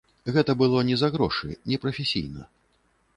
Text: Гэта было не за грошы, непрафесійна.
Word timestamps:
Гэта 0.35 0.53
было 0.61 0.79
не 0.87 0.95
за 1.01 1.09
грошы, 1.17 1.49
непрафесійна. 1.73 2.49